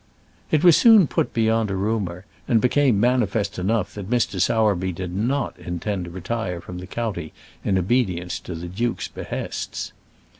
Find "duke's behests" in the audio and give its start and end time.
8.67-9.93